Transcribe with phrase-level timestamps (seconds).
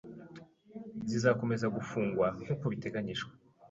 [1.09, 3.31] zizakomeza gufungwa nkuko biteganyijwe